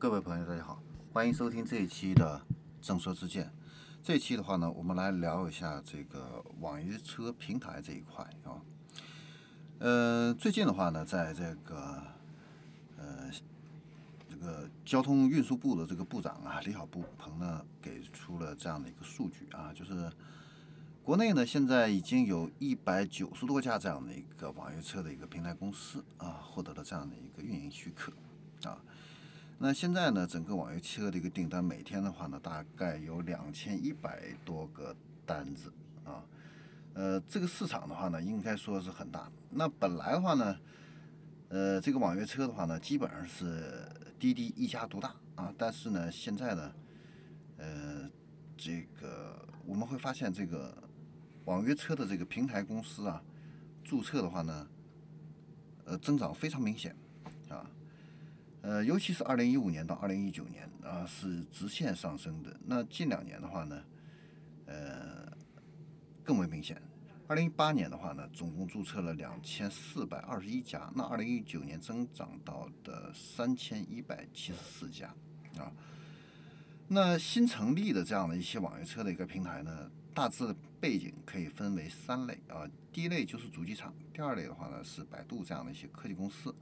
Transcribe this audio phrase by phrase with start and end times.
[0.00, 0.80] 各位朋友，大家好，
[1.12, 2.40] 欢迎收听这一期的
[2.80, 3.52] 正说之见。
[4.00, 8.62] 这期的话呢，我们来聊一下这个网约车平台这一块啊。
[9.80, 12.00] 呃，最近的话呢，在这个
[12.96, 13.28] 呃
[14.30, 20.08] 这个交通运输部的这个部长啊李小步鹏呢，给出了这样的一个数据啊，就是
[21.02, 28.12] 国内呢现在已经有一百九十多家这样的一个网约车的一个平台公司啊，获得了这样的一个运营许可
[28.62, 28.78] 啊。
[29.60, 34.94] 那现在呢，整个网约车的一个订单每天的话呢，大概有两千一百多个
[35.26, 35.72] 单子
[36.04, 36.22] 啊。
[36.94, 39.28] 呃，这个市场的话呢，应该说是很大。
[39.50, 40.56] 那本来的话呢，
[41.48, 43.84] 呃，这个网约车的话呢，基本上是
[44.16, 45.52] 滴滴一家独大啊。
[45.58, 46.72] 但是呢，现在呢，
[47.56, 48.08] 呃，
[48.56, 50.72] 这个我们会发现，这个
[51.46, 53.20] 网约车的这个平台公司啊，
[53.82, 54.68] 注册的话呢，
[55.84, 56.94] 呃，增长非常明显
[57.48, 57.68] 啊。
[58.68, 62.54] 呃，尤其是二零一五年到二零一九年啊，是直线上升的。
[62.66, 63.82] 那近两年的话呢，
[64.66, 65.26] 呃，
[66.22, 66.76] 更为明显。
[67.26, 75.06] 二零一八年的话呢，总共注册了两千四百二十一家，那二零一九年增长到的三千一百七十四家
[75.56, 75.72] 啊。
[76.88, 82.68] 那新成立的这样的一些网约车的一个平台呢，大致背景可以分为三类啊。
[82.92, 86.54] 第一类就是主机厂，第二类的话呢是百度这样的一些科技公司。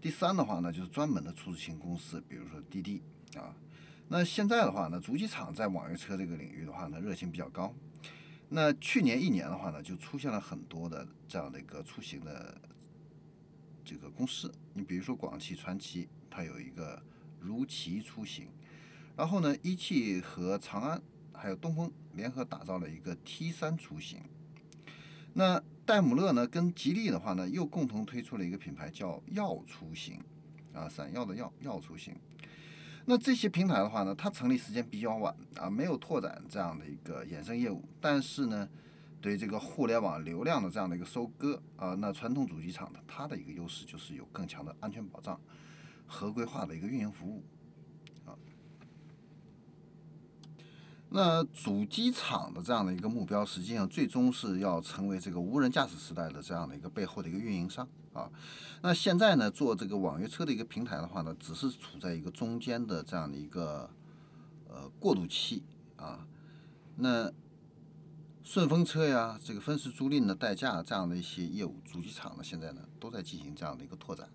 [0.00, 3.02] 第三的话呢，就是专门的出租型公司，比如说滴滴
[3.36, 3.54] 啊。
[4.08, 7.74] 那现在的话呢，主机厂在网约车这个领域的话呢，热情比较高。
[8.48, 12.58] 那去年一年的话呢，就出现了很多的这样的一个出行的
[13.84, 14.50] 这个公司。
[14.72, 17.02] 你比如说广汽传祺，它有一个
[17.40, 18.48] 如祺出行。
[19.16, 21.02] 然后呢，一汽和长安
[21.34, 24.22] 还有东风联合打造了一个 T 三出行。
[25.34, 30.20] 那戴姆勒呢，跟吉利的话呢，又共同推出了一个品牌叫耀出行，
[30.74, 32.14] 啊，闪耀的耀，耀出行。
[33.06, 37.82] 那这些平台的话呢，它成立时间比较晚啊，没有拓展这样的一个衍生业务。
[38.02, 38.68] 但是呢，
[39.18, 45.40] 对这个互联网流量的这样的一个收割啊，那传统主机厂的它的一个优势就是有更强的安全保障、
[46.06, 47.42] 合规化的一个运营服务。
[51.10, 58.30] 那主机厂的这样的一个目标，实际上最终是要成为这个无人驾驶时代的这样的一个背后的一个运营商啊。
[58.82, 63.88] 那现在呢，做这个网约车的一个平台的话呢，只是处在一个中间的这样的一个
[64.68, 65.62] 呃过渡期
[65.96, 66.26] 啊。
[66.96, 67.32] 那
[68.44, 74.28] 顺风车呀，这个分时租赁的代驾这样的一些业务，主机厂呢现在呢都在进行这样的一个拓展。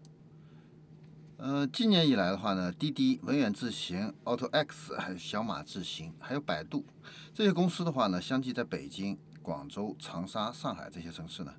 [1.38, 6.86] 呃，今年以来的话呢，滴滴、文远智行、Auto X，还有小马智行，还有百度
[7.34, 11.54] 这些公司的话呢，相继在北京、广州、长沙、上海这些城市呢，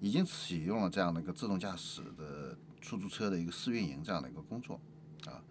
[0.00, 4.80] 已经启用了这样的一个自动驾驶的出租车的一个试运营这样的一个工作
[5.26, 5.44] 啊。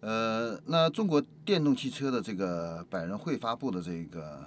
[0.00, 4.44] 呃，那中国电动汽车的这个百人会发布的这个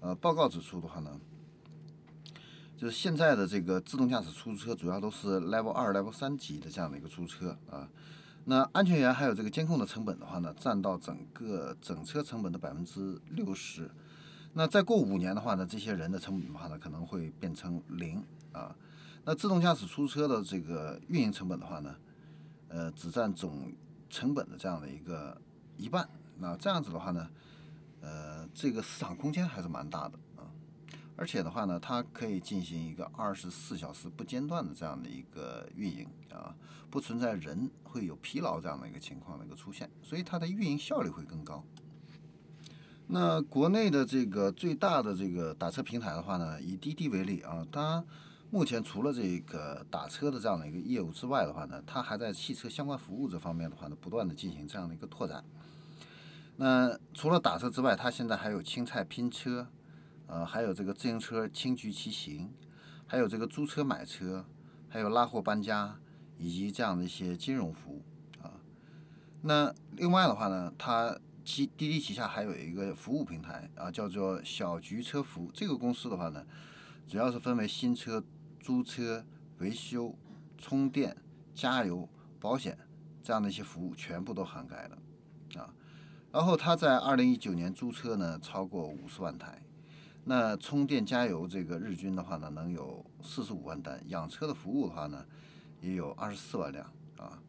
[0.00, 1.20] 呃报告指出的话呢。
[2.78, 7.88] 就是现在的这个自动驾驶出租车，主要都是 Level 二、Level 三级的这样的一个出租车啊。
[8.44, 13.90] 那安全员还有这个监控的成本的话呢，占到整个整车成本的百分之六十。
[14.52, 18.22] 那再过五年的话呢，这些人的成本的话呢，可能会变成零
[18.52, 18.72] 啊。
[19.24, 21.96] 那自动驾驶出租车的这个运营成本的话呢，
[22.68, 23.72] 呃，只占总
[24.08, 25.36] 成本的这样的一个
[25.76, 26.08] 一半。
[26.38, 27.28] 那这样子的话呢，
[28.00, 30.16] 呃，这个市场空间还是蛮大的。
[31.20, 36.54] 而且的话呢，它可以进行一个二十四小时不间断的这样的一个运营啊，
[36.88, 41.64] 不存在人会有疲劳这样的一个情况的一个出现，所以它的运营效率会更高。
[43.08, 48.04] 那国内的这个最大的这个打车平台的话呢，以滴滴为例啊，它
[48.50, 55.44] 目前除了这个打车的这样的一个业务之外的话呢，它还在汽车相关服务这方面的话呢，不断的进行这样的一个拓展。
[56.58, 59.66] 那除了打车之外，它现在还有青菜拼车。
[60.28, 62.52] 呃，还有这个自行车轻居骑行，
[63.06, 64.44] 还有这个租车买车，
[64.88, 65.98] 还有拉货搬家，
[66.36, 68.02] 以及这样的一些金融服务
[68.42, 68.60] 啊。
[69.40, 75.50] 那另外的话呢，它其滴滴旗下还有一个服务平台啊，叫做小桔车服。
[75.54, 76.44] 这个公司的话呢，
[77.06, 78.22] 主要是分为新车、
[78.60, 79.24] 租车、
[79.60, 80.14] 维修、
[80.58, 81.16] 充电、
[81.54, 82.06] 加油、
[82.38, 82.76] 保险
[83.22, 84.98] 这样的一些服务，全部都涵盖了
[85.62, 85.72] 啊。
[86.30, 89.62] 然后它在二零一九年租车呢超过五十万台。
[90.28, 95.24] 那充电加油这个日均的话呢，能有四十五万单；养车的服务的话呢，
[95.80, 96.84] 也有二十四万辆
[97.16, 97.42] 啊。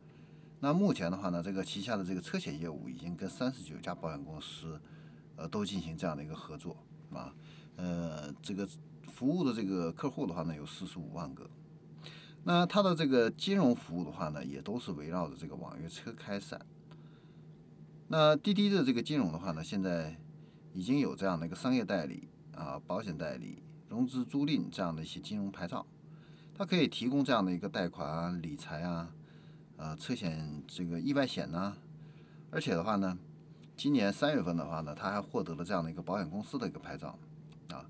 [0.61, 4.79] 那目前的话呢，这个旗下的这个车险业务已经跟三十九家保险公司，
[5.35, 6.77] 呃，都进行这样的一个合作
[7.11, 7.35] 啊。
[7.75, 8.65] 呃，这个
[9.03, 11.49] 服务的这个客户的话呢，有四十五万个。
[12.45, 16.65] 那它的这个金融服务的话呢，也都是围绕着这个网约车开展
[18.07, 20.15] 那滴滴的这个金融的话呢，现在
[20.71, 22.29] 已经有这样的一个商业代理
[22.59, 25.85] 啊、保险代理、融资租赁这样的一些金融牌照，
[26.53, 29.09] 它可以提供这样的一个贷款啊、理财啊、
[29.77, 31.73] 呃车险这个意外险呐、
[32.51, 33.17] 而且的话呢，
[33.77, 37.17] 今年三月份的话呢，它还获得了这样的一个保险公司的一个牌照
[37.69, 37.85] 啊，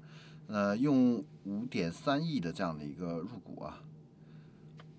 [0.46, 3.82] 呃，用五点三亿的这样的一个入股啊，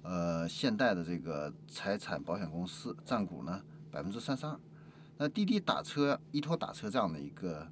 [0.03, 3.63] 呃，现代的这个财产保险公司占股呢
[3.93, 4.59] 百分之三十二。
[5.19, 7.71] 那滴滴打车、依托打车这样的一个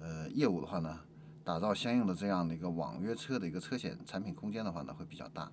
[0.00, 1.00] 呃业务的话呢，
[1.44, 5.50] 打造相应的这样的一个网约车的一个车险产品空间的话呢，会比较大。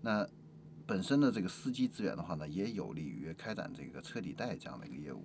[0.00, 0.26] 那
[0.86, 5.24] 本身的这个司机资源的话呢，也有利于开展这个车抵贷这样的一个业务。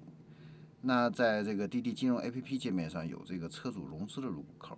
[0.81, 4.77] 那在这个滴滴金融 APP 界面上有这个车主融资的入口，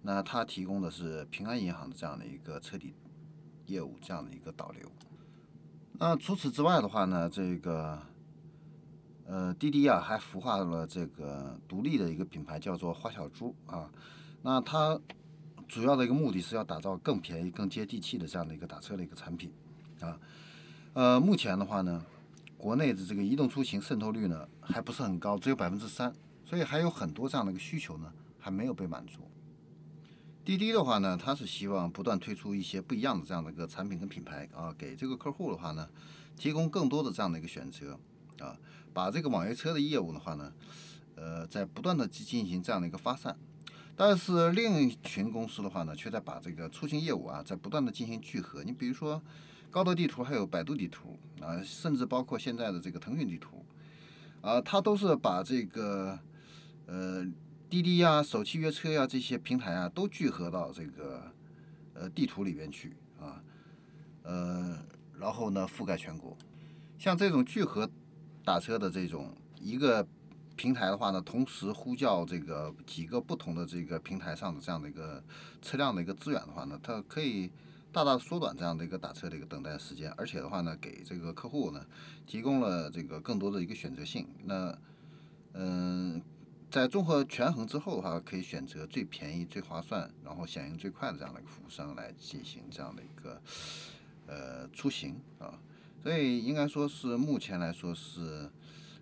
[0.00, 2.94] 那它提供的是平安银行的这样的一个车抵
[3.66, 4.90] 业务这样的一个导流。
[5.98, 8.00] 那除此之外的话呢，这个
[9.28, 13.90] 呃，滴滴啊还孵化了这个独立的一个品牌，叫做花小猪啊。
[14.42, 14.98] 那它
[15.66, 19.52] 主要的一个目的是要打造更便宜、更接地气的这样的一个打车的一个产品
[20.00, 20.16] 啊。
[20.92, 22.06] 呃，目前的话呢，
[22.56, 26.12] 国内的这个移动出行渗透率呢还不是很高，只有百分之三，
[26.44, 29.20] 所以还有很多这样的一个需求呢还没有被满足。
[30.44, 35.88] 滴滴的话呢，它是希望不断推出一些不一样的这样的一个产品跟品牌啊，给这个客户的话呢，
[36.36, 37.98] 提供更多的这样的一个选择
[38.40, 38.56] 啊，
[38.92, 40.52] 把这个网约车的业务的话呢，
[41.14, 43.36] 呃，在不断的进进行这样的一个发散。
[43.96, 48.62] 但是另一群公司的话呢，却在把这个出行业务啊，在不断的进行聚合。
[48.62, 49.22] 你比如说，
[49.70, 53.64] 高德地图还有百度地图啊，甚至包括现在的这个腾讯地图
[54.40, 56.18] 啊，它都是把这个
[56.86, 57.26] 呃。
[57.68, 61.20] 滴滴呀、首汽约车呀这些平台啊，都聚合到这个
[61.94, 63.42] 呃地图里边去啊，
[64.22, 64.78] 呃，
[65.18, 66.38] 然后呢覆盖全国。
[66.96, 67.90] 像这种聚合
[68.46, 70.06] 打车的这种一个
[70.54, 75.22] 平台的话呢，同时呼叫这个几个不同的这个平台上的这样的一个
[75.60, 77.50] 车辆的一个资源的话呢，它可以
[77.90, 81.84] 大大缩短这样的一个打车的一个等待时间，而且的话呢，给这个客户呢
[82.24, 84.26] 提供了这个更多的一个选择性。
[84.44, 84.78] 那
[85.54, 86.22] 嗯。
[86.68, 93.40] 在综合权衡之后的话，可以选择最便宜、最划算，然后响应最快的这样的一个服务商来进行这样的一个
[94.26, 95.56] 呃出行啊，
[96.02, 98.50] 所以应该说是目前来说是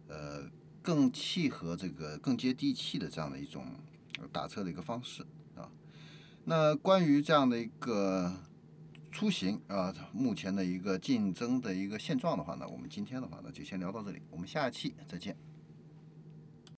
[0.09, 0.51] 呃
[0.81, 3.67] 更契合这个更接地气的这样的一种
[4.33, 5.23] 打车的一个方式
[5.55, 5.71] 啊。
[6.45, 8.33] 那关于这样的一个
[9.13, 15.37] 出行啊，目前的一个竞争的一个现状的话呢，我们今天的话呢就先聊到这里，我们下一期再见。